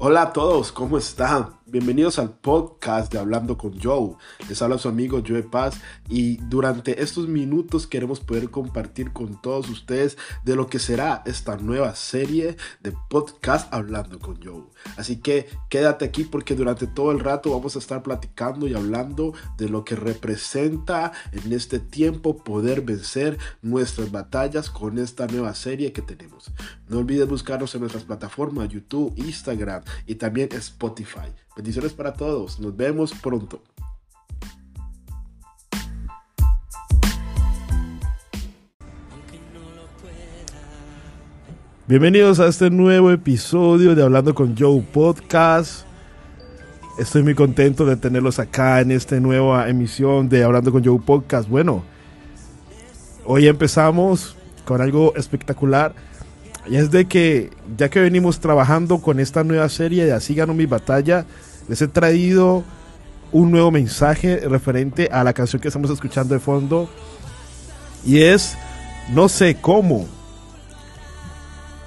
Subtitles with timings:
[0.00, 1.57] Hola a todos, ¿cómo están?
[1.70, 4.16] Bienvenidos al podcast de Hablando con Joe.
[4.48, 5.78] Les habla su amigo Joe Paz
[6.08, 10.16] y durante estos minutos queremos poder compartir con todos ustedes
[10.46, 14.64] de lo que será esta nueva serie de podcast Hablando con Joe.
[14.96, 19.34] Así que quédate aquí porque durante todo el rato vamos a estar platicando y hablando
[19.58, 25.92] de lo que representa en este tiempo poder vencer nuestras batallas con esta nueva serie
[25.92, 26.50] que tenemos.
[26.88, 31.28] No olvides buscarnos en nuestras plataformas YouTube, Instagram y también Spotify.
[31.58, 32.60] Bendiciones para todos.
[32.60, 33.60] Nos vemos pronto.
[41.88, 45.84] Bienvenidos a este nuevo episodio de Hablando con Joe Podcast.
[46.96, 51.48] Estoy muy contento de tenerlos acá en esta nueva emisión de Hablando con Joe Podcast.
[51.48, 51.82] Bueno,
[53.24, 55.92] hoy empezamos con algo espectacular
[56.70, 60.54] y es de que ya que venimos trabajando con esta nueva serie de Así ganó
[60.54, 61.24] mi batalla,
[61.68, 62.64] les he traído
[63.30, 66.88] un nuevo mensaje referente a la canción que estamos escuchando de fondo.
[68.04, 68.56] Y es,
[69.10, 70.06] no sé cómo,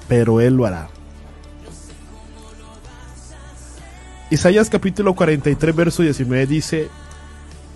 [0.08, 0.90] pero Él lo hará.
[4.30, 6.90] Isaías capítulo 43, verso 19 dice,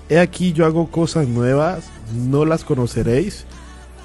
[0.08, 3.46] He aquí yo hago cosas nuevas, no las conoceréis,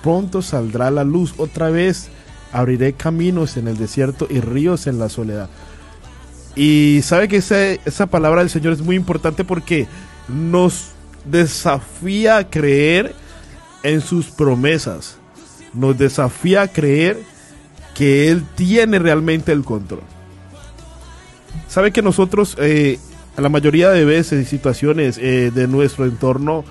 [0.02, 2.10] pronto saldrá la luz otra vez
[2.52, 5.48] abriré caminos en el desierto y ríos en la soledad.
[6.56, 9.86] Y sabe que esa palabra del Señor es muy importante porque
[10.28, 10.90] nos
[11.24, 13.14] desafía a creer
[13.82, 15.16] en sus promesas.
[15.72, 17.18] Nos desafía a creer
[17.94, 20.02] que Él tiene realmente el control.
[21.68, 22.98] Sabe que nosotros, eh,
[23.36, 26.64] a la mayoría de veces y situaciones eh, de nuestro entorno,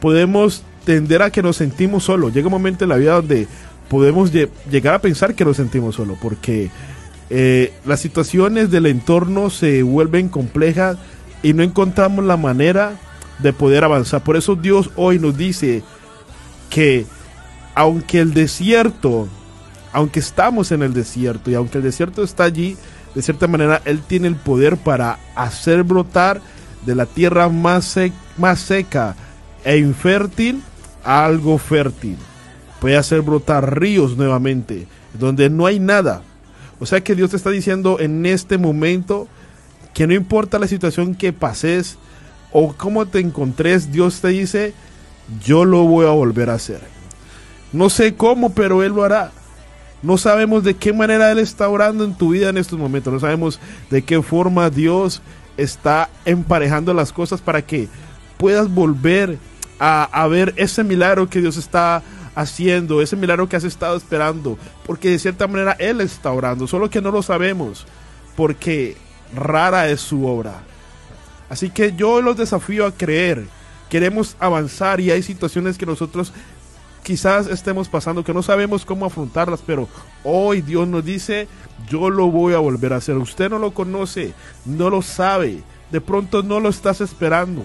[0.00, 2.32] podemos tender a que nos sentimos solos.
[2.32, 3.48] Llega un momento en la vida donde
[3.88, 6.70] podemos llegar a pensar que nos sentimos solos, porque
[7.30, 10.96] eh, las situaciones del entorno se vuelven complejas
[11.42, 12.98] y no encontramos la manera
[13.38, 14.22] de poder avanzar.
[14.22, 15.82] Por eso Dios hoy nos dice
[16.70, 17.06] que
[17.74, 19.28] aunque el desierto,
[19.92, 22.76] aunque estamos en el desierto y aunque el desierto está allí,
[23.14, 26.40] de cierta manera Él tiene el poder para hacer brotar
[26.84, 27.96] de la tierra más,
[28.36, 29.16] más seca
[29.64, 30.62] e infértil
[31.02, 32.16] algo fértil
[32.80, 36.22] puede hacer brotar ríos nuevamente, donde no hay nada.
[36.78, 39.28] O sea que Dios te está diciendo en este momento
[39.94, 41.96] que no importa la situación que pases
[42.52, 44.74] o cómo te encontres, Dios te dice,
[45.44, 46.80] yo lo voy a volver a hacer.
[47.72, 49.32] No sé cómo, pero Él lo hará.
[50.02, 53.12] No sabemos de qué manera Él está orando en tu vida en estos momentos.
[53.12, 53.58] No sabemos
[53.90, 55.22] de qué forma Dios
[55.56, 57.88] está emparejando las cosas para que
[58.36, 59.38] puedas volver
[59.78, 62.02] a, a ver ese milagro que Dios está
[62.36, 66.88] haciendo, ese milagro que has estado esperando, porque de cierta manera Él está orando, solo
[66.88, 67.86] que no lo sabemos,
[68.36, 68.96] porque
[69.34, 70.60] rara es su obra.
[71.48, 73.46] Así que yo los desafío a creer,
[73.88, 76.32] queremos avanzar y hay situaciones que nosotros
[77.02, 79.88] quizás estemos pasando que no sabemos cómo afrontarlas, pero
[80.24, 81.48] hoy Dios nos dice,
[81.88, 83.16] yo lo voy a volver a hacer.
[83.16, 87.62] Usted no lo conoce, no lo sabe, de pronto no lo estás esperando,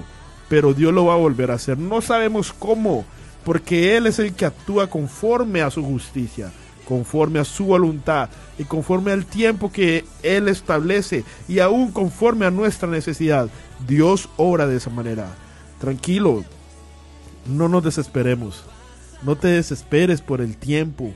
[0.48, 1.78] pero Dios lo va a volver a hacer.
[1.78, 3.04] No sabemos cómo,
[3.44, 6.52] porque Él es el que actúa conforme a su justicia,
[6.88, 12.52] conforme a su voluntad y conforme al tiempo que Él establece y aún conforme a
[12.52, 13.50] nuestra necesidad.
[13.88, 15.28] Dios obra de esa manera.
[15.80, 16.44] Tranquilo,
[17.48, 18.64] no nos desesperemos.
[19.24, 21.14] No te desesperes por el tiempo,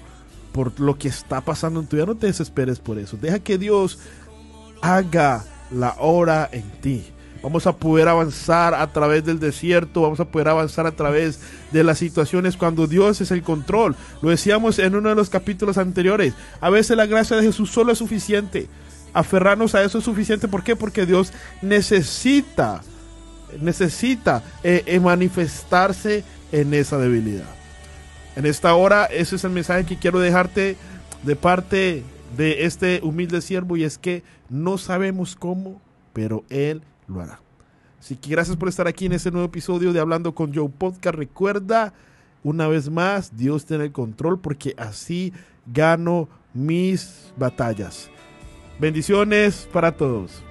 [0.52, 2.06] por lo que está pasando en tu vida.
[2.06, 3.18] No te desesperes por eso.
[3.18, 4.00] Deja que Dios
[4.82, 7.06] haga la obra en ti
[7.46, 11.40] vamos a poder avanzar a través del desierto, vamos a poder avanzar a través
[11.72, 13.96] de las situaciones cuando Dios es el control.
[14.24, 16.34] Lo decíamos en uno de los capítulos anteriores.
[16.60, 18.68] A veces la gracia de Jesús solo es suficiente.
[19.14, 20.48] Aferrarnos a eso es suficiente.
[20.48, 20.76] ¿Por qué?
[20.76, 22.82] Porque Dios necesita,
[23.62, 27.46] necesita eh, eh, manifestarse en esa debilidad.
[28.36, 30.78] En esta hora, ese es el mensaje que quiero dejarte
[31.22, 32.02] de parte
[32.36, 35.80] de este humilde siervo y es que no sabemos cómo,
[36.12, 37.40] pero Él lo hará.
[38.00, 41.16] Así que gracias por estar aquí en este nuevo episodio de Hablando con Joe Podcast.
[41.16, 41.94] Recuerda,
[42.44, 45.34] una vez más, Dios tiene el control porque así
[45.66, 48.10] gano mis batallas.
[48.80, 50.44] Bendiciones para todos.